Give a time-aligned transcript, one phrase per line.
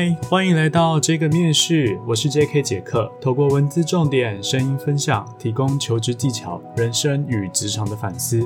[0.00, 2.62] 嗨，欢迎来到这个面试，我是 J.K.
[2.62, 3.12] 杰克。
[3.20, 8.42] 透过文字重点、声音分享，提供求职技巧、人生与职场的反思，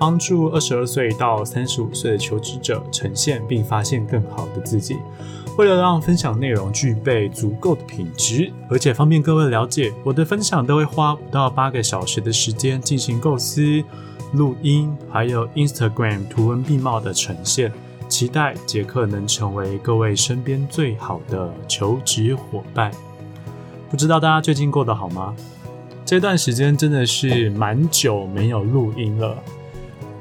[0.00, 4.96] 帮助二十二岁到三十五岁的求职者呈现并发现更好的自己。
[5.56, 13.80] 为了让分享内容具备足够的品质，而且方便各位了解，我的分享都会花五到八个小时的时间进行构思、
[14.32, 17.70] 录音，还有 Instagram 图文并茂的呈现。
[18.16, 22.90] 期待杰克能成为各位身边最好的求职伙伴。
[23.90, 25.36] 不知道大家最近过得好吗？
[26.02, 29.36] 这段时间真的是蛮久没有录音了。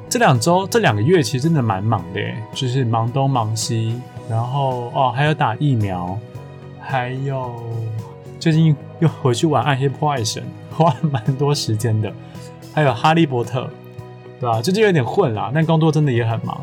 [0.10, 2.20] 这两周、这两个月其实真的蛮忙的，
[2.54, 3.96] 就是忙东忙西，
[4.30, 6.20] 然后哦还有打疫苗，
[6.82, 7.64] 还有
[8.42, 10.44] 最近又回去玩《暗黑破坏神》，
[10.76, 12.12] 花了蛮多时间的。
[12.74, 13.62] 还有《哈利波特》，
[14.42, 14.62] 对吧？
[14.62, 16.60] 最近有点混啦，但工作真的也很忙。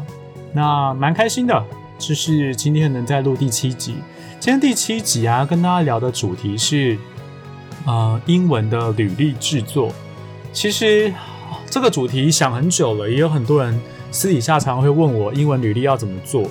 [0.54, 1.64] 那蛮开心的，
[1.98, 3.96] 就是今天能再录第七集。
[4.38, 6.98] 今天第七集啊，跟大家聊的主题是
[7.86, 9.90] 呃英文的履历制作。
[10.52, 11.12] 其实
[11.70, 16.44] 这个主题想很久了，也有很多人私底下常常会问我英文履历要怎么做。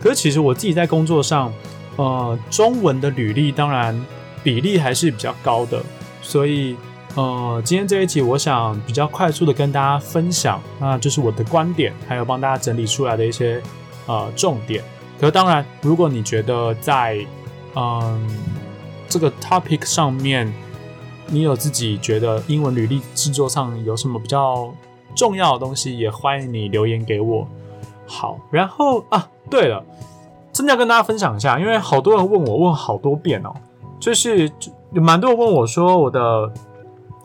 [0.00, 1.52] 可是其实我自己在工作上，
[1.96, 3.98] 呃，中文的履历当然
[4.42, 5.82] 比例还是比较高的，
[6.20, 6.76] 所以。
[7.16, 13.62] 呃，今天这一集我想比较快速的跟大家分享，那就是我的观点，还有帮大家整理出来的一些
[14.06, 14.82] 呃重点。
[15.20, 17.24] 可当然，如果你觉得在
[17.76, 18.28] 嗯
[19.08, 20.52] 这个 topic 上面，
[21.28, 24.74] 你有自己觉得英文履历制作上有什么比较
[25.14, 27.46] 重要的东西，也欢迎你留言给我。
[28.08, 29.84] 好，然后啊，对了，
[30.52, 33.54] 真的要跟大家分享一下，因为好多人问我问好多遍哦，
[34.00, 34.50] 就是
[34.90, 36.52] 有蛮多人问我说我的。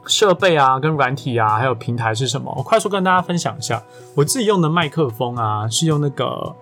[0.10, 2.52] 设备啊，跟软体啊，还有平台是什么？
[2.58, 3.82] 我快速跟大家分享一下。
[4.16, 6.56] 我自己用的麦克风啊，是用那个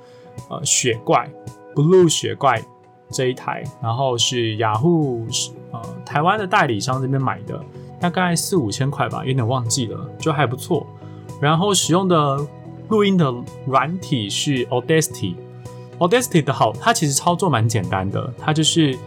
[0.50, 1.28] 呃雪怪
[1.74, 2.62] Blue 雪怪
[3.10, 5.26] 这一台，然后是雅虎
[5.72, 7.58] 呃台湾的代理商这边买的，
[8.02, 10.86] 大概四五千块吧，有点忘记了，就还不错。
[11.40, 12.46] 然后使用的
[12.90, 13.34] 录音的
[13.66, 18.98] 软体是 Audacity，Audacity 的好，它其实操作蛮简单的，它就是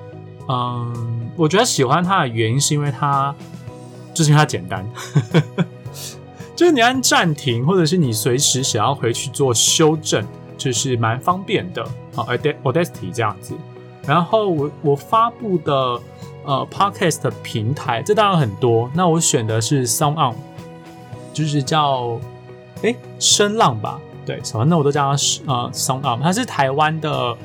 [0.48, 3.34] 嗯，我觉得喜欢它的原因是因为它。
[4.12, 4.84] 就是因为它简单，
[6.56, 10.24] 就是你按暂停，或者是你随时想要回去做修正，
[10.58, 11.86] 就是蛮方便的。
[12.14, 12.26] 好
[12.64, 13.54] ，Audacity 这样子。
[14.06, 15.72] 然后我我发布的
[16.44, 18.90] 呃 Podcast 平台，这当然很多。
[18.94, 20.34] 那我选的是 Sound On，
[21.32, 22.18] 就是叫
[22.82, 27.36] 哎声浪吧，对，反正我都叫它呃 Sound On，它是台湾的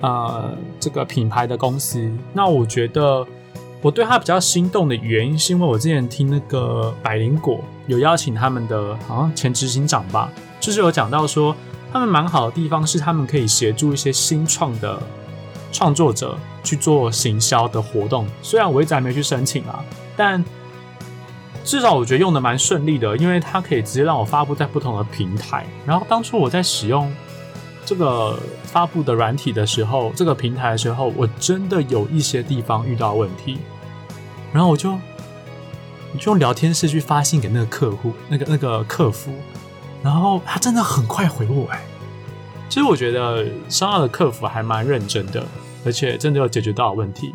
[0.00, 0.50] 呃
[0.80, 2.10] 这个品牌的公司。
[2.32, 3.26] 那我觉得。
[3.86, 11.54] 我对他比较心动的原因，是因为我之前听那个百灵果有邀请他们的，好像前执行长吧，就是有讲到说，
[11.92, 15.00] 他们蛮好的地方是他们可以协助一些新创的
[15.70, 18.26] 创作者去做行销的活动。
[18.42, 19.84] 虽然我一直还没去申请啊，
[20.16, 20.44] 但
[21.62, 25.64] 至少我觉得用的蛮顺利的，因为它可以直接让我发布在不同的平台。
[25.86, 27.08] 然后当初我在使用。
[27.88, 33.58] 这个发布的软体的时候，这个平台的时候，我真的有一些地方遇到问题，
[34.56, 39.30] 然后我就，我就用聊天室去发信给那个客户，那个那个客服，
[40.02, 41.84] 然后他真的很快回我哎，
[42.70, 45.44] 其实我觉得商二的客服还蛮认真的，
[45.84, 47.34] 而且真的有解决到问题，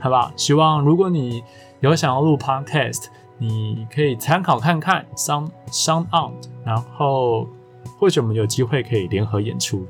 [0.00, 0.32] 好吧？
[0.34, 1.40] 希望如果你
[1.78, 3.04] 有想要录 podcast，
[3.38, 6.32] 你可以参考看看 Sound Sound On，
[6.64, 7.46] 然后。
[7.98, 9.86] 或许我们有机会可以联合演出。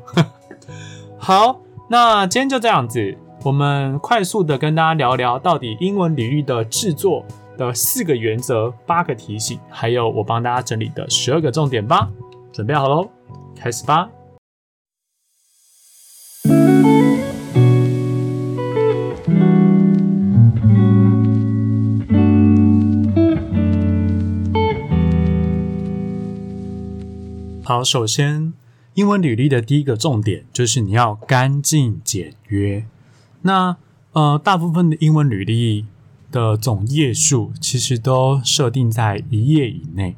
[1.17, 7.25] 好，那今天就这样子，我们快速的跟大家聊聊到底英文领域的制作
[7.57, 12.11] 的四个原则、八个提醒，还有我帮大家整理的十二个重点吧。
[12.53, 13.09] 准备好喽，
[13.57, 14.11] 开始吧。
[27.65, 28.53] 好，首先，
[28.95, 32.85] 英文履历的第一个重点就是你要干净简约。
[33.43, 33.77] 那
[34.13, 35.87] 呃，大部分的英文履历
[36.33, 40.17] 的总页数其实都设定在一页以内。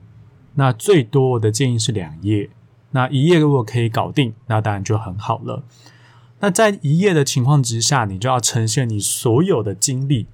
[0.54, 2.50] 那最多我的建议是两页。
[2.92, 5.62] 那一页如果可以搞定，那当然就很好了。
[6.40, 10.26] 那在一页的情况之下，你就要呈现你所有的经历。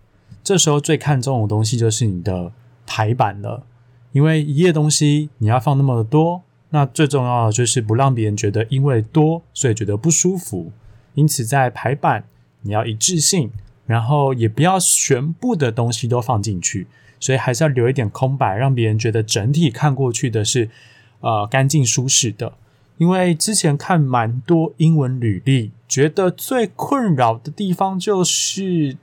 [0.43, 2.53] 这时候最看重的东西就是你的
[2.87, 3.65] 排版了，
[4.13, 6.43] 因为一页东西你要放那么多。
[6.71, 10.73] 那最重要的就是不让别人觉得因为多所以觉得不舒服，
[11.15, 12.25] 因此在排版
[12.63, 13.51] 你要一致性，
[13.87, 16.87] 然后也不要全部的东西都放进去，
[17.21, 20.69] 所以还是要留一点空白，让别人觉得整体看过去的是
[21.21, 22.53] 呃干净舒适的。
[22.99, 28.97] 因为之前看蛮多英文履历，觉得最困扰的地方就是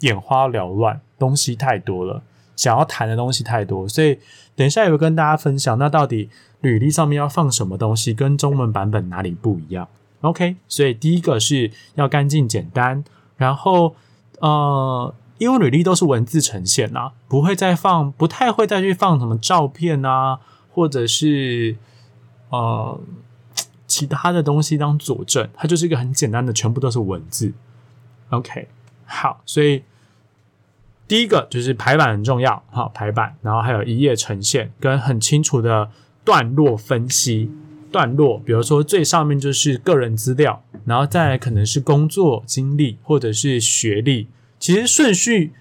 [0.00, 2.22] 眼花缭乱，东西太多了，
[2.56, 4.18] 想要谈的东西太多，所以
[4.56, 6.30] 等一下也会跟大家分享，那到底
[6.62, 9.86] 履历上面要放什么东西，跟中文版本哪里不一样
[10.20, 13.04] ？OK，所以第一个是要干净简单，
[13.36, 13.94] 然后
[14.40, 21.76] 呃，因为履历都是文字呈现啊，不会再放，不太会再去放什么照片啊，或者是。
[22.50, 22.98] 呃，
[23.86, 27.52] 其他的东西当佐证，它就是一个很简单的，全部都是文字。
[28.30, 28.68] OK，
[29.04, 29.82] 好，所以
[31.06, 35.90] 第一个就是排版很重要，好排版，然后还有一页呈现跟很清楚的
[36.24, 37.50] 段落分析。
[37.90, 45.52] 段落，比如说最上面就是个人资料，然后再可能是工作经历或者是学历，其实顺序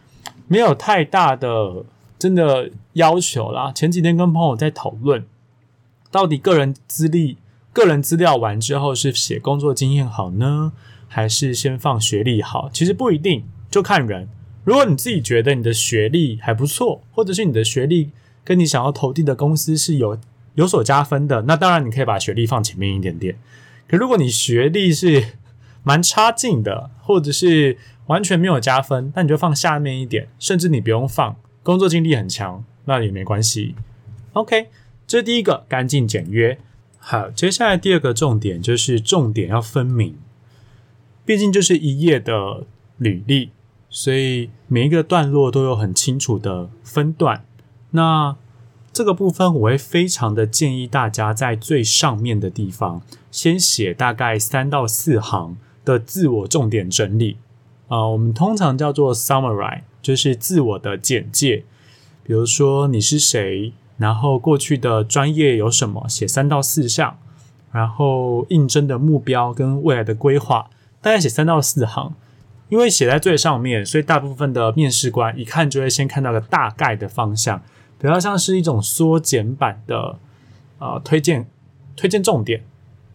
[0.47, 1.85] 没有太大的
[2.19, 3.71] 真的要求啦。
[3.71, 5.25] 前几天跟朋友在讨论。
[6.09, 7.37] 到底个人资历、
[7.73, 10.71] 个人资料完之后是写工作经验好呢，
[11.09, 12.69] 还是先放学历好？
[12.71, 14.29] 其实不一定，就看人。
[14.63, 18.11] 如果你自己觉得你的学历还不错，或者是你的学历
[18.45, 20.17] 跟你想要投递的公司是有
[20.57, 23.35] 有所加分的，那当然你可以把学历放前面一点点。
[23.87, 25.23] 可如果你学历是
[25.81, 27.77] 蛮差劲的，或者是
[28.07, 33.73] 完全没有加分，那你就放下面一点，甚至你不用放工作经历很强，那也没关系。
[34.33, 34.67] OK。
[35.09, 36.59] 这是第一个，干净简约。
[36.99, 40.17] 好，接下来第二个重点就是重点要分明。
[41.23, 42.65] 毕竟就是一页的
[42.97, 43.51] 履历，
[43.89, 47.45] 所以每一个段落都有很清楚的分段。
[47.91, 48.35] 那
[48.97, 55.55] 这个部分我会非常的建议大家在最上面的地方先写大概三到四行
[55.85, 57.37] 的自我重点整理
[57.89, 61.63] 啊，我们通常叫做 summary，就是自我的简介。
[62.23, 63.71] 比如说你是谁。
[63.97, 66.07] 然后过去的专业有什么？
[66.09, 67.19] 写三到四项，
[67.71, 70.71] 然后应征的目标跟未来的规划，
[71.01, 72.15] 大概写三到四行。
[72.69, 77.61] 因为写在最上面，所以大部分的面试官一看就会先看到个大概的方向，
[77.99, 80.17] 比较像是一种缩减版的
[80.79, 81.47] 呃推荐
[81.95, 82.63] 推荐重点、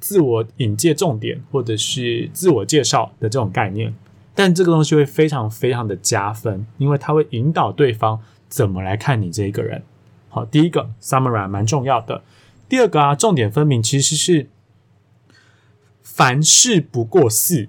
[0.01, 3.95] 自我引介重点或者是自我介绍的这种概念。
[4.35, 9.83] 但这个东西会非常非常的加分，因为它会引导对方怎么来看你这一个人。
[10.31, 12.23] 好，第一个 summary 蛮重要的。
[12.67, 14.49] 第二个啊，重点分明其实是
[16.03, 17.69] 凡事不过四，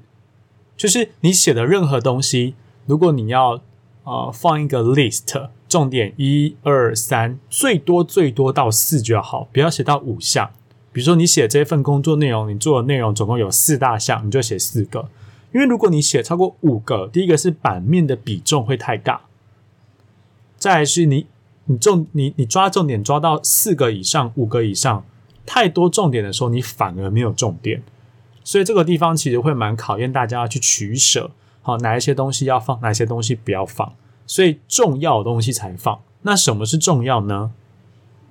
[0.77, 2.55] 就是你写的任何东西，
[2.85, 3.61] 如果你要
[4.05, 10.51] 呃放一个 list，重点一二三，最多最多到四就好，不要写到五项。
[10.91, 15.09] 比如说你写这份工作内容，你做的内容总共有四大项，你就写四个。
[15.51, 19.21] 因为如果你写超过五个，第一个是版面的比重会太大，
[20.59, 21.25] 再是你。
[21.65, 25.05] 你重你你抓重点抓到四个以上五个以上，
[25.45, 27.81] 太多重点的时候，你反而没有重点，
[28.43, 31.31] 所以这个地方其实会蛮考验大家要去取舍，
[31.61, 33.93] 好哪一些东西要放，哪些东西不要放，
[34.25, 35.99] 所以重要的东西才放。
[36.21, 37.51] 那什么是重要呢？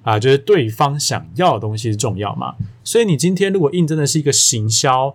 [0.03, 2.57] 啊，就是对方想要的东西是重要嘛。
[2.83, 5.15] 所以你今天如果印证的是一个行销，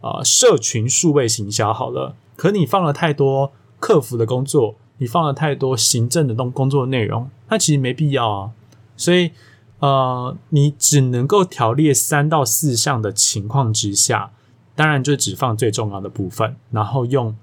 [0.00, 4.76] 呃，社群数位行销好了，可你放了太多客服的工作。
[5.02, 8.50] 你放了太多行政的东工作内容，那其实没必要啊。
[8.98, 9.30] 所以，
[9.78, 14.30] 呃，你只能够条列三到四项的情况之下，
[14.74, 17.34] 当然就只放最重要的部分，然后用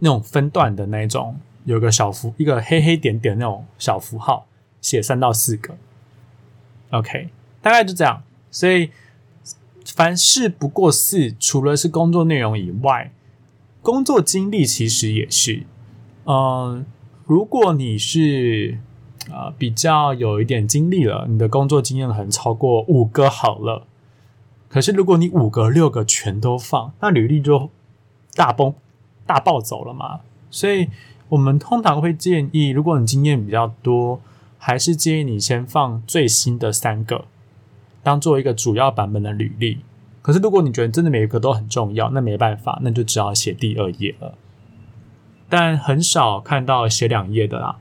[0.00, 1.36] 那种分段的那种，
[1.70, 4.46] 有个小符，一个黑黑点点那种小符号，
[4.80, 5.76] 写三到四个。
[6.90, 7.28] OK，
[7.62, 8.24] 大概就这样。
[8.50, 8.90] 所以，
[9.94, 13.12] 凡事不过四，除了是工作内容以外，
[13.82, 15.62] 工作经历其实也是。
[16.24, 16.84] 嗯，
[17.24, 18.78] 如果你是
[19.30, 23.86] 啊比较有一点经历了，你的工作经验很超过五个好了。
[24.68, 27.70] 可是如果你五个六个全都放，那履历就
[28.34, 28.74] 大崩
[29.24, 30.22] 大暴走了嘛。
[30.50, 30.88] 所以
[31.30, 34.20] 我们通常会建议，如果你经验比较多，
[34.58, 37.24] 还是建议你先放最新的三个，
[38.02, 39.78] 当做一个主要版本的履历。
[40.22, 44.34] 可是如果你觉得真的每一个都很重要，那没办法，那就只好写第二页了。
[45.48, 47.78] 但很少看到写两页的啦。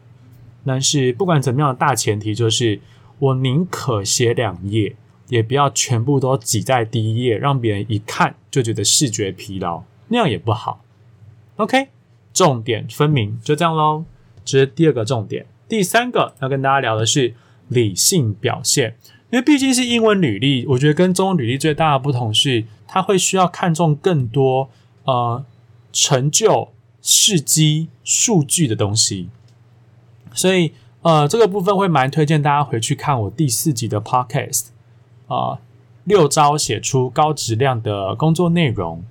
[0.65, 2.79] 但是不管怎么样，大前提就是
[3.17, 4.95] 我宁可写两页，
[5.27, 10.83] 也不要全部都挤在第一页，让别人一看就觉得视觉疲劳，那样也不好。
[11.57, 11.89] OK，
[12.39, 14.05] 重点分明，就这样喽。
[14.45, 15.45] 这是第二个重点。
[15.67, 17.33] 第三个要跟大家聊的是
[17.67, 18.95] 理性表现，
[19.31, 24.69] 因为毕竟是英文履历，我觉得跟中文履历最大的不同是，它会需要看重更多
[25.03, 25.43] 呃
[25.91, 26.69] 成就。
[27.01, 29.29] 事迹数据的东西，
[30.33, 34.67] 所以呃，这个部分会蛮推荐大家回去看我第四集的 podcast
[35.27, 35.61] 啊，
[36.03, 39.01] 六招写出高质量的工作内容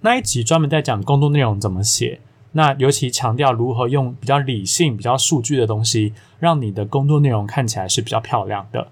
[0.00, 2.18] 那一集，专门在讲工作内容怎么写。
[2.52, 8.88] 那尤其强调如何用比较理性、比较数据的东西，让你的工作内容看起来是比较漂亮的。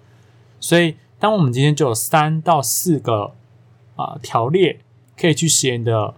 [0.60, 3.32] 所以，当我们今天就有三到四个
[3.96, 4.80] 啊条列
[5.16, 6.14] 可以去写你的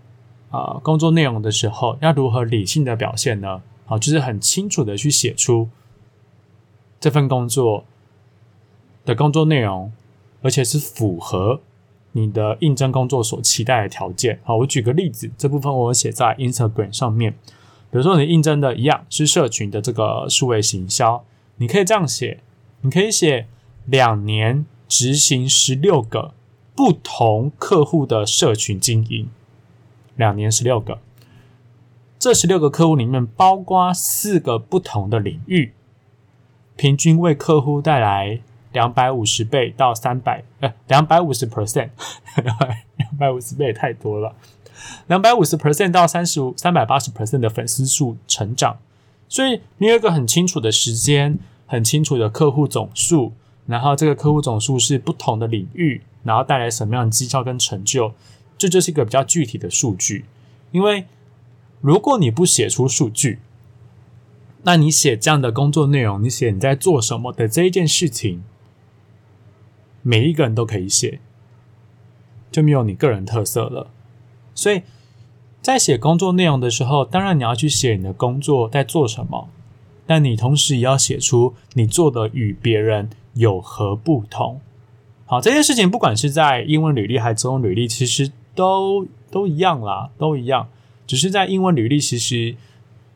[0.50, 3.62] 啊工作内容的时候，要如何理性的表现呢？
[3.84, 5.68] 好，就是很清楚的去写出
[6.98, 7.84] 这份工作
[9.04, 9.92] 的工作内容，
[10.42, 11.60] 而且是符合。
[12.16, 17.32] 你的应征工作所期待的条件，好，我举个例子，这部分我写在 Instagram 上面。
[17.90, 21.22] 比如说，你应征的一样是社群的这个数位行销，
[21.56, 22.40] 你可以这样写，
[22.80, 23.46] 你可以写
[23.84, 26.32] 两年执行十六个
[26.74, 29.28] 不同客户的社群经营，
[30.16, 30.98] 两年十六个，
[32.18, 35.74] 这十六个客户里面包括四个不同的领域，
[36.76, 38.40] 平均为客户带来。
[38.76, 41.88] 两百五十倍到三百，呃，两百五十 percent，
[42.44, 44.34] 两百五十倍太多了。
[45.06, 48.76] 两百五十 percent 到三十五、三百八十 percent 的粉丝数成长，
[49.30, 53.32] 所以你有一个很清楚的时间，很清楚的客户总数，
[53.64, 58.12] 然后这个客户总数是不同的领域，然后带来什么样的绩效跟成就，
[58.58, 60.26] 这就是一个比较具体的数据。
[60.72, 61.06] 因为
[61.80, 63.38] 如果你不写出数据，
[64.64, 68.42] 那你写这样的工作内容，你写你在做什么的这一件事情。
[70.08, 71.18] 每一个人都可以写，
[72.52, 73.90] 就没有你个人特色了。
[74.54, 74.82] 所以
[75.60, 79.48] 在写工作内容的时候，当然你要去写你的工作在做什么，
[80.06, 84.60] 但你同时也要写出你做的与别人有何不同。
[85.24, 90.68] 好，这件事情不管是在英文履历还是中文履历，其实都都一样啦，都一样。
[91.04, 92.54] 只是在英文履历，其实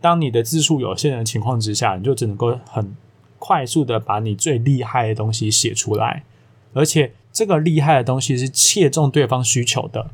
[0.01, 2.97] 当你的字数有限的情况之下，你就只能够很
[3.39, 6.25] 快速的把你最厉害的东西写出来。
[6.73, 10.11] 而且这个厉害的东西是切中对方需求的。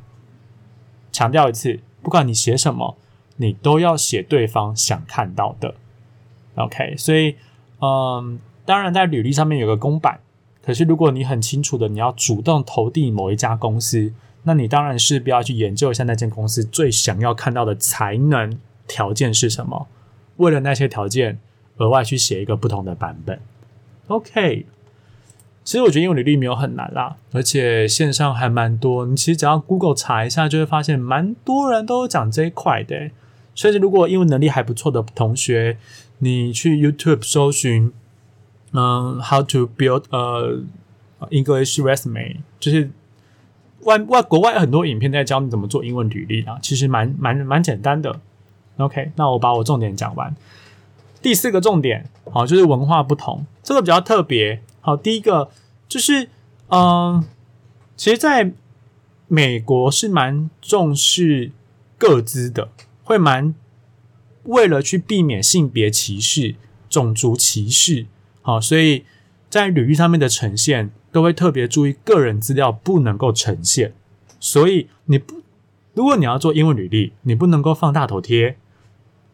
[1.13, 2.97] 强调一次，不管你写什么，
[3.37, 5.75] 你都要写对方想看到的。
[6.57, 7.37] OK，所以，
[7.81, 10.21] 嗯，当然在履历上面有个公版，
[10.63, 14.13] 可是如果你很清楚的你要主动投递某一家公司，
[14.45, 19.89] 那你当然是必要去研究一下那间公司最想要看到的才能条件是什么，
[20.37, 21.39] 为了那些条件
[21.79, 23.41] 额外去写一个不同的版本。
[24.09, 24.67] OK。
[25.67, 29.05] 其实我觉得英文履历没有很难啦，而且线上还蛮多。
[29.05, 33.11] 你其实只要 Google 查一下，就会发现蛮多人都讲这一块的。
[33.53, 35.77] 所以如果英文能力还不错的同学，
[36.21, 37.93] 你去 YouTube 搜寻，
[38.75, 40.63] 嗯，How to build a
[41.31, 42.89] English resume，就是
[43.81, 48.21] 外外国外很多影片在教你怎么做英文履历啊，其实蛮蛮蛮简单的。
[48.77, 50.33] OK，那我把我重点讲完。
[51.21, 54.61] 第四个重点，好，就是文化不同，这个比较特别。
[54.87, 55.51] 好，第一个
[55.89, 56.29] 就是，
[56.69, 57.25] 嗯，
[57.97, 58.53] 其实在
[59.27, 61.51] 美国是蛮重视
[61.99, 62.69] 各资的，
[63.03, 63.53] 会蛮
[64.45, 66.55] 为了去避免性别歧视、
[66.89, 68.07] 种族歧视，
[68.43, 69.05] 好，所以
[69.51, 73.93] 在履历上面的呈现都会特别注意个人资料不能够呈现。
[74.39, 75.43] 所以你不，
[75.95, 78.57] 如果你要做英文履历，你不能够放大头贴，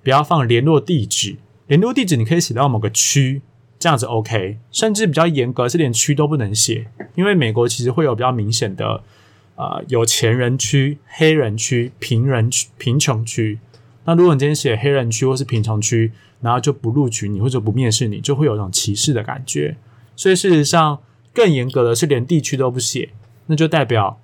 [0.02, 3.42] 不要放联络地址，联络地址你可以写到某个区。
[3.82, 6.86] 这样子 OK，甚至比较严格是连区都不能写，
[7.16, 9.02] 因为美国其实会有比较明显的
[9.56, 13.58] 呃有钱人区、黑人区、贫人区、贫穷区。
[14.04, 19.76] 那如果你今天写黑人区或是贫穷区，然后就不录取你或者不面试你，就会有一种歧视的感觉。
[20.14, 21.00] 所以事实上
[21.34, 23.08] 更严格的是连地区都不写，
[23.46, 24.20] 那就代表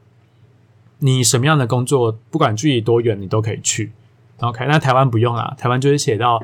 [1.00, 3.90] 你什么样的工作，不管距离多远，你都可以去。
[4.38, 6.40] OK，那台湾不用啦，台湾就是写到。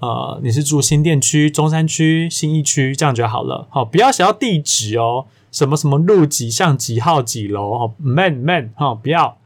[0.00, 3.66] 呃，你是住新店区、中山区、新义区，这样就好了。
[3.68, 9.36] 好，不要写到地址哦，什么什么路几巷几号几楼哦，man man 哈，不要。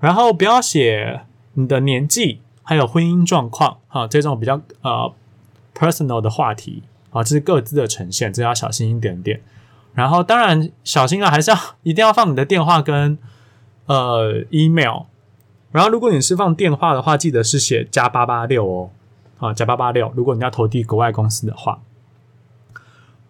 [0.00, 1.20] 然后不要写
[1.54, 5.12] 你的年纪，还有婚姻状况哈，这种比较呃
[5.72, 9.40] personal 的话题啊，这是各自的呈现，这要小心一点点。
[9.94, 13.16] 然后当然小心啊，还是要一定要放你的电话跟
[13.86, 15.02] 呃 email。
[15.70, 18.90] 然后如果你是放电话的话，记得是写加八八六哦。
[19.40, 21.80] 啊，加八八六，如果你要投递国外公司的话，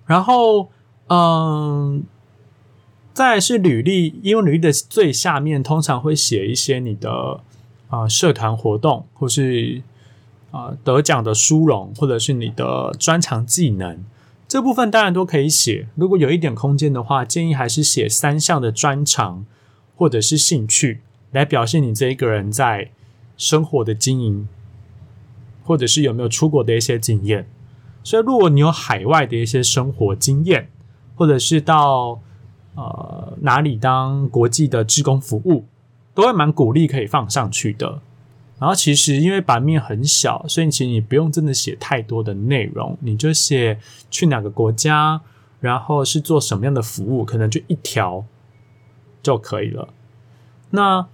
[0.06, 0.68] 然后，
[1.06, 2.02] 嗯，
[3.14, 7.40] 再是履历，因为履历的最下面通常会写一些你的
[7.88, 9.82] 啊社团活动，或是
[10.50, 14.04] 啊得奖的殊荣，或者是你的专长技能，
[14.48, 15.86] 这部分当然都可以写。
[15.94, 19.46] 如果有一点空间的话，建议还是写三项的专长
[19.94, 22.90] 或者是兴趣，来表现你这一个人在
[23.36, 24.48] 生活的经营。
[25.64, 27.48] 或者是有没有出国的一些经验，
[28.02, 30.68] 所以如果你有海外的一些生活经验，
[31.14, 32.20] 或者是到
[32.74, 35.64] 呃哪里当国际的志工服务，
[36.14, 38.00] 都会蛮鼓励可以放上去的。
[38.58, 43.78] 然后其实因为版面很小，所以其实你不用真的写太多的内容，你就写
[44.10, 45.22] 去哪个国家，
[45.60, 48.24] 然后是做什么样的服务，可能就一条
[49.22, 49.88] 就可以了。
[50.70, 51.06] 那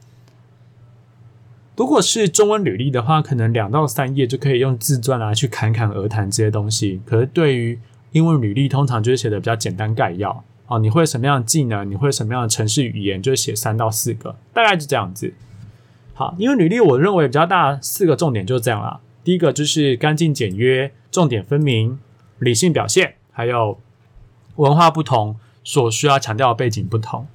[1.77, 7.03] 如果是中文履历的话，可能两到三页就可以用自传啊去侃侃而谈这些东西。
[7.05, 7.79] 可是对于
[8.13, 15.35] 英文履历，通常就是写的比较简单概要啊，你会什么样的技能，你会什么样的城市语言，就写三到四个，大概就这样子。
[16.15, 19.01] 好，因为履历我认为比较大四个重点就是这样啦。
[19.23, 21.99] 第一个就是干净简约，重点分明，
[22.39, 23.79] 理性表现，还有
[24.55, 27.27] 文化不同所需要强调的背景不同。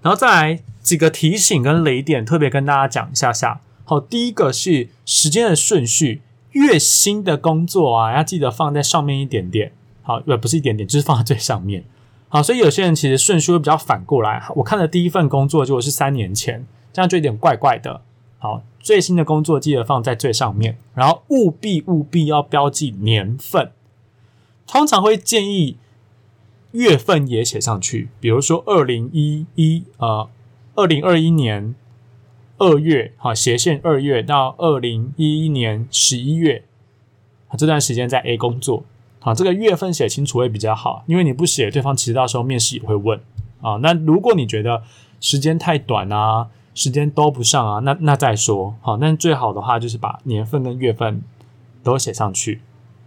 [0.00, 3.60] 然后再来几个提醒跟雷点，特别跟大家讲一下下。
[3.84, 6.22] 好，第一个是时间的顺序，
[6.52, 9.72] 越新的工作啊，要记得放在上面一点点。
[10.02, 11.82] 好，呃，不是一点点， 就是放在最上面。
[12.28, 14.46] 好，所以有些人其实顺序会比较反过来。
[14.56, 16.64] 我看的第一份工作就是三年前。
[16.92, 18.02] 这样就有点怪怪的。
[18.38, 23.72] 好，最新的工作记得放在最上面，然后务必务必要标记年份。
[24.64, 25.76] 通常会建议
[26.70, 30.28] 月份也写上去，比如说二零一一呃
[30.76, 31.74] 二零二一年
[32.58, 36.64] 二月，好斜线二月到二零一一年十一月，
[37.56, 38.84] 这段时间在 A 工作，
[39.20, 43.20] 好这个月份写清楚会比较好，因为你不写，对方其实到时候面试也会问
[43.60, 43.76] 啊。
[43.82, 44.82] 那如果你觉得
[45.20, 48.96] 时间太短啊，时间都不上啊，那那再说好。
[48.96, 51.22] 但最好的话就是把年份跟月份
[51.84, 52.60] 都写上去。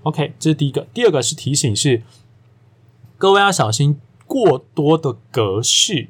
[0.03, 0.87] OK，这是第一个。
[0.93, 2.01] 第二个是提醒是，
[3.17, 6.07] 各位要小心过多的格式。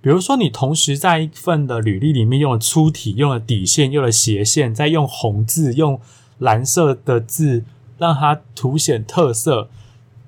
[0.00, 6.00] 比如说，你同时在一份的履历里面用了粗体、用了底线、用了斜线，再用红字、用
[6.38, 7.64] 蓝色的字
[7.98, 9.68] 让它凸显特色。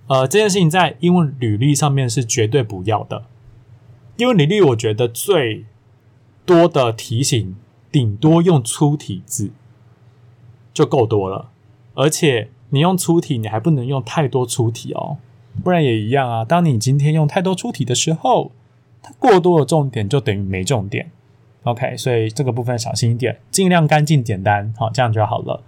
[0.06, 3.24] 呃，这件事情在英文履历上面是绝对不要的。
[4.16, 5.64] 英文履历我觉得最。
[6.44, 7.54] 多的提醒，
[7.92, 9.52] 顶多用粗体字
[10.74, 11.50] 就够多了。
[11.94, 15.18] 而且你用粗体，你还不能用太多粗体哦，
[15.62, 16.44] 不然也一样啊。
[16.44, 18.50] 当你今天用太多粗体的时候，
[19.02, 21.10] 它过多的重点就等于没重点。
[21.64, 25.62] OK，所以这个部分小心一点，尽量干净简单，好，这样就好了。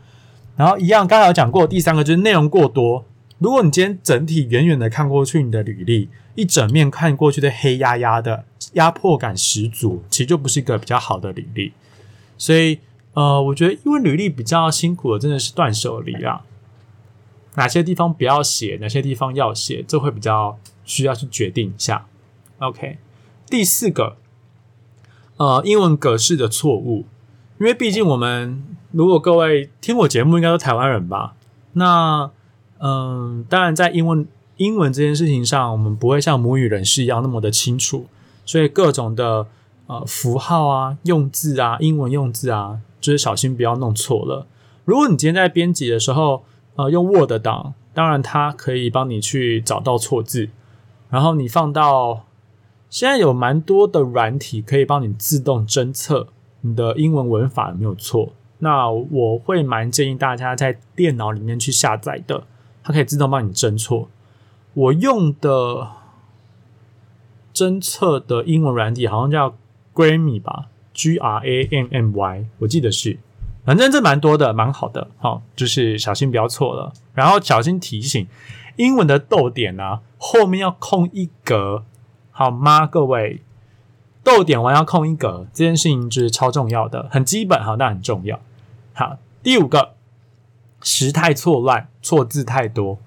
[0.56, 3.04] 然后一样，刚才有讲过，第三个就是内容过多。
[3.38, 8.44] 如果你今天整体远远的看过去，你的履历一整面看过去的黑压压的。
[8.72, 11.72] 压迫感十足，其实就不是一个比较好的履历。
[12.36, 12.80] 所以，
[13.12, 16.44] 呃，我觉得因为履历比较辛苦的，真的是断舍离啊。
[17.54, 22.06] 哪些地方不要写，哪些地方要写，这会比较需要去决定一下。
[22.58, 22.98] OK，
[23.46, 24.16] 第四个，
[25.36, 27.06] 呃，英文格式的错误，
[27.60, 31.34] 因为毕竟我们如果各位听我节目，应该都台湾人吧？
[31.74, 32.30] 那，
[32.78, 34.26] 嗯，当然在英文
[34.56, 38.06] 英文这件事情上，我们不会像母语人士一样那么的清楚。
[38.46, 39.46] 所以各种的
[39.86, 44.46] 呃符号啊、用字啊、英文用字啊，就是小心不要弄错了。
[44.84, 46.44] 如果你今天在编辑的时候，
[46.76, 50.50] 呃，用 Word 档，当然它可以帮你去找到错字，
[51.08, 52.26] 然后你放到
[52.94, 56.28] 现在有蛮多的软体可以帮你自动侦测
[56.60, 58.32] 你的英文文法有没有错。
[58.58, 62.44] 那我会蛮建议大家在电脑里面去下载的，
[62.84, 64.08] 它可以自动帮你侦错。
[64.74, 65.88] 我用的。
[67.52, 69.56] 侦测的英文软体好像叫
[69.92, 73.18] Grammy 吧，G R A M M Y，我记得是，
[73.64, 78.26] 反正这蛮多的，蛮好的，好，就是小心不要错了，然后小心提醒，
[78.76, 81.84] 英文的逗点呢后面要空一格，
[82.36, 82.84] 好吗？
[82.84, 83.40] 各位，
[84.24, 88.40] 逗点完要空一格，这件事情就是超重要的，很基本哈，但很重要。
[88.92, 89.92] 好，第五个，
[90.82, 92.98] 时态错乱，错字太多。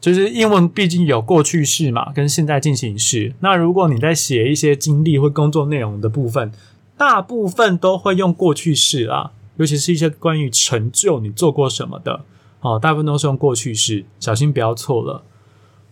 [0.00, 3.34] 就是英文毕竟有过去式嘛，跟现在进行式。
[3.38, 6.52] 那如果你在写一些经历或工作内容的部分，
[6.96, 12.24] 大部分都会用过去式啊，尤其是一些关于成就你做过什么的，
[12.60, 15.22] 哦，大部分都是用过去式，小心不要错了。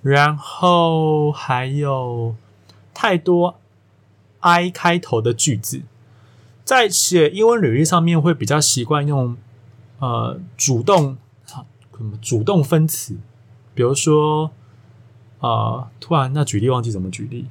[0.02, 2.36] 然后还有
[2.96, 3.60] 太多
[4.40, 5.82] I 开头的句子，
[6.64, 9.36] 在写英文履历上面会比较习惯用
[9.98, 13.18] 呃主动什么主动分词。
[13.74, 14.50] 比如说，
[15.40, 17.46] 啊，突然那举例忘记怎么举例，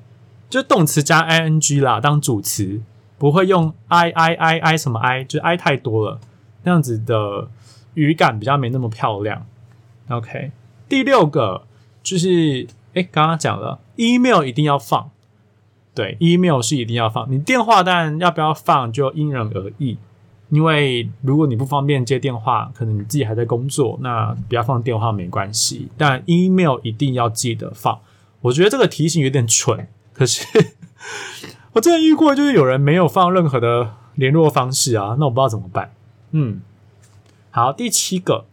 [0.49, 2.81] 就动词加 i n g 啦，当主词。
[3.17, 6.19] 不会用 i i i i 什么 i，就 i 太多了，
[6.63, 7.47] 那样子的
[7.93, 9.47] 语感比较没那么漂亮。
[10.09, 10.51] OK，
[10.89, 11.65] 第六个
[12.03, 15.09] 就是，哎，刚刚讲了，email 一定要放，
[15.95, 19.97] 对，email 是一定要放，你电话当然要不要放就因人而异。
[20.49, 25.87] 因为如果你不方便接电话，可能你自己还在工作，那不要放电话没关系。
[25.97, 27.99] 但 email 一定要记得放。
[28.41, 30.45] 我觉得这个提醒有点蠢，可是
[31.73, 35.91] 我之前遇过，就是有人没有放任何的联络方式啊，那我不知道怎么办。
[36.31, 36.61] 嗯，
[37.49, 38.45] 好，第七个，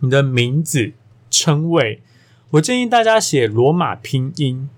[0.00, 0.92] 你的名字
[1.30, 2.02] 称谓，
[2.50, 4.68] 我建议大家写罗马拼音，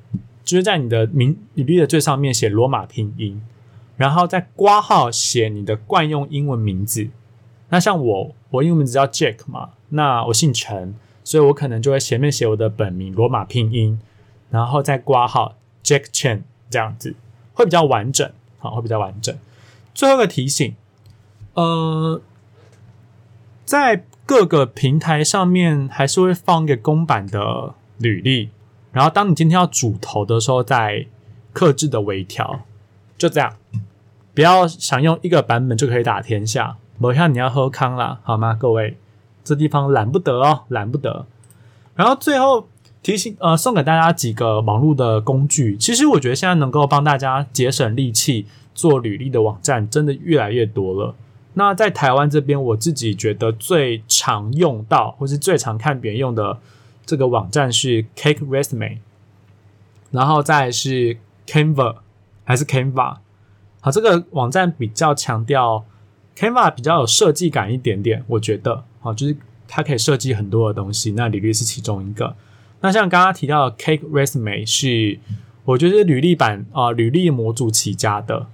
[0.50, 3.40] 就是在你的名履历的最上面写罗马拼音，
[3.96, 7.08] 然后在挂号写你的惯用英文名字。
[7.68, 14.00] 那像我，我英文名字叫 Jack 嘛，那我姓陈，所以我可能就会前面写我的本名罗马拼音，
[14.50, 17.14] 然后再挂号 Jack Chen 这样子。
[17.52, 19.38] 会比较完整，好，会比较完整。
[19.94, 20.74] 最后一个提醒，
[21.54, 22.20] 呃，
[23.64, 28.50] 在各个平台上面还是会放一个公版的履历，
[28.92, 31.06] 然后当你今天要主投的时候，再
[31.52, 32.60] 克制的微调，
[33.16, 33.56] 就这样，
[34.34, 38.54] 不要想用一个版本就可以打天下，某像你要喝康啦，好吗？
[38.54, 38.96] 各位，
[39.44, 41.26] 这地方懒不得哦，懒不得。
[41.94, 42.68] 然后最后。
[43.02, 45.74] 提醒呃，送给大家几个网络的工具。
[45.78, 51.14] 其实我觉得现在能够帮大家节省力气做履历的网站，真的越来越多了。
[51.54, 56.58] 那在台湾这边，我自己觉得最常用到，或是最常看别人用的
[57.10, 58.98] 这个网站是 Cake Resume，
[60.12, 61.96] 然后再是 Canva
[62.44, 63.16] 还是 Canva。
[63.80, 65.84] 好，这个网站比较强调
[66.36, 71.10] Canva 比较有设计感一点点，我觉得好，就是它可以设计很多的东西。
[71.10, 72.36] 那履历是其中一个。
[72.80, 75.18] 那像刚刚提到的 Cake Resume 是，
[75.64, 78.46] 我觉得履历版啊，履历模组起家的，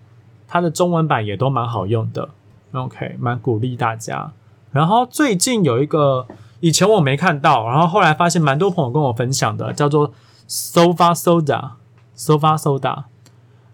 [0.49, 2.31] 它的中文版也都蛮好用的。
[2.73, 4.33] OK，蛮鼓励大家。
[4.73, 6.27] 然后最近有一个，
[6.61, 10.13] 以前我没看到，然后后来发现蛮多朋友跟我分享的，叫做
[10.49, 13.05] Sofa Soda，Sofa Soda。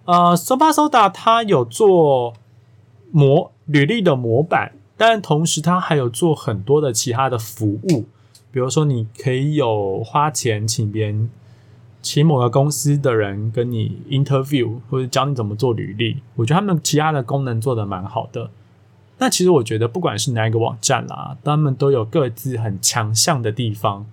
[0.05, 2.35] 呃，Sofa Soda 它有做
[3.13, 8.07] 模履历的模板，但同时它还有做很多的其他的服务。
[8.51, 11.31] 比如说，你可以有花钱请别人，
[12.03, 16.21] 请某个公司的人跟你 interview，或者教你怎么做履历。
[16.35, 18.51] 我觉得他们其他的功能做的蛮好的。
[19.23, 24.05] 那其实我觉得，不管是哪一个网站啦，他们都有各自很强项的地方，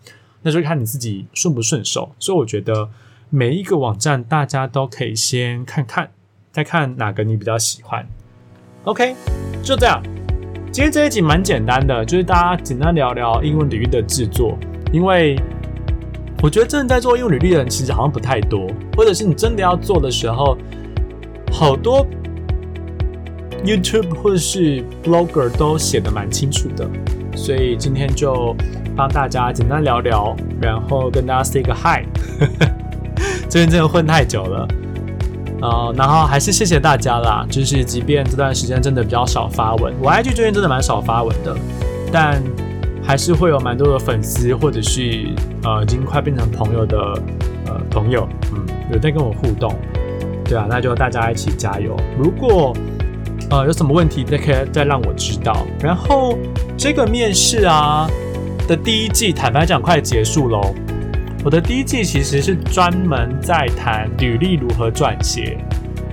[0.43, 2.11] 那就看你自己顺不顺手。
[2.19, 2.89] 所以我觉得
[3.31, 6.11] 每一个网站，大家都可以先看看，
[6.51, 8.07] 再看哪个你比较喜欢。
[8.83, 9.15] OK，
[9.63, 9.99] 就这样。
[10.71, 14.55] 今天这一集蛮简单的，就是大家简单聊聊英文履历的制作。
[14.93, 15.35] 因为
[16.43, 20.55] 我觉得真的在做英文履历的人其实好像不太多，或者是你真的要做的时候，
[21.51, 22.05] 好多
[23.65, 26.89] YouTube 或者是 Blogger 都写的蛮清楚的。
[27.35, 28.55] 所以今天就
[28.95, 32.03] 帮大家简单聊聊，然后跟大家 say 个 hi。
[33.47, 34.67] 最近真的混太久了。
[35.61, 37.45] 呃，然后还是谢谢大家啦。
[37.49, 41.55] 就是即便这段时间真的比较少发文，我 IG 最近真的蛮少发文的，
[42.11, 42.41] 但
[43.03, 45.27] 还是会有蛮多的粉丝，或者是
[45.63, 46.97] 呃已经快变成朋友的
[47.65, 49.73] 呃朋友，嗯，有在跟我互动。
[50.45, 51.95] 对啊，那就大家一起加油。
[52.17, 52.75] 如果
[53.49, 55.65] 呃有什么问题，再可以再让我知道。
[55.81, 56.37] 然后
[56.77, 58.09] 这个面试啊
[58.67, 60.73] 的第一季，坦白讲快结束喽。
[61.43, 65.57] 我的第一季其实是专门在谈履历如何撰写，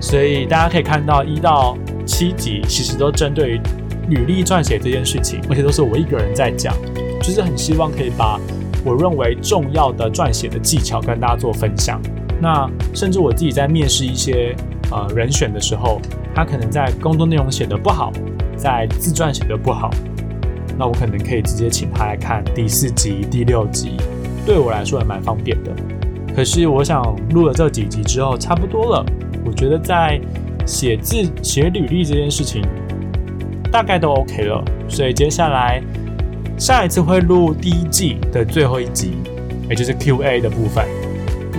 [0.01, 3.61] 所以大家可以看到一到七集其实都针对
[4.09, 6.73] 履历撰写这件事情，而且都是我一个人在讲，
[7.21, 8.39] 就是很希望可以把
[8.85, 12.01] 我认为重要的撰写的技巧跟大家做分享。
[12.41, 14.55] 那甚至我自己在面试一些
[14.93, 16.01] 呃人选的时候，
[16.37, 18.13] 他可能在工作内容写的不好，
[18.59, 19.91] 在自传写的不好，
[20.79, 23.97] 那我可能可以直接请他来看第四集、第六集。
[24.45, 25.73] 对我来说也蛮方便的，
[26.37, 29.07] 可是我想录了这几集之后差不多了，
[29.47, 30.21] 我觉得在
[30.67, 32.63] 写字写履历这件事情
[33.73, 35.83] 大概都 OK 了，所以接下来
[36.59, 39.17] 下一次会录第一季的最后一集，
[39.71, 40.85] 也就是 Q&A 的部分。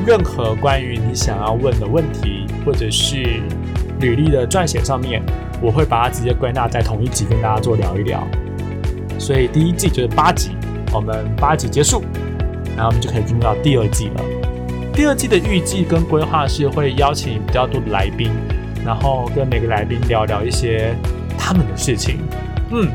[0.06, 3.42] 任何关于你想要问的问题，或者是
[4.00, 5.22] 履历的撰写上面，
[5.62, 8.28] 我会把它直接归纳在同一集跟大家做聊一聊。
[9.20, 10.52] 所以第一季就是八集，
[10.94, 12.04] 我们八集结束。
[12.76, 14.22] 然后我们就可以进入到第二季了。
[14.94, 18.32] 第二季的预计跟规划是会邀请比较多的来宾，
[18.86, 20.96] 然后跟每个来宾聊聊一些
[21.40, 22.20] 他们的事情。
[22.70, 22.88] 嗯，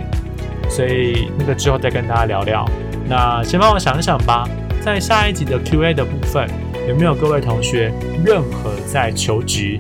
[0.69, 2.65] 所以那个之后再跟大家聊聊。
[3.09, 4.49] 那先帮我想一想吧，
[4.81, 6.49] 在下一集的 Q&A 的部分，
[6.89, 7.93] 有没有各位同学
[8.25, 9.77] 任何在求职，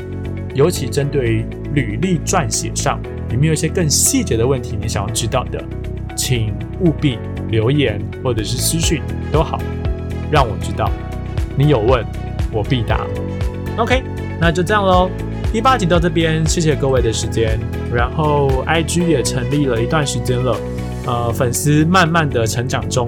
[0.54, 5.64] 尤其针对于履历撰写上，有没有一些更细节的问题你想要知道的，
[6.16, 9.00] 请务必留言或者是私讯
[9.32, 9.58] 都好。
[10.30, 10.90] 让我知道，
[11.56, 12.04] 你有问，
[12.50, 13.06] 我必答。
[13.76, 14.02] OK，
[14.40, 15.10] 那就这样喽。
[15.52, 17.58] 第八集到这边，谢谢各位的时间。
[17.94, 20.56] 然后 IG 也成立了一段时间了，
[21.06, 23.06] 呃，粉丝慢慢的成长中。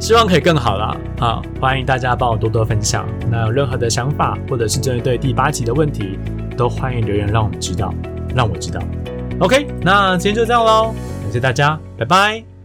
[0.00, 0.96] 希望可以更好啦。
[1.20, 1.42] 啊！
[1.60, 3.06] 欢迎大家帮我多多分享。
[3.30, 6.18] 那有任何的想法，或者是针对第八集的问题，
[6.56, 7.94] 都欢迎留言让我们知道，
[8.34, 8.80] 让我知道。
[9.38, 12.59] OK，那今天就这样喽，感谢大家，拜拜。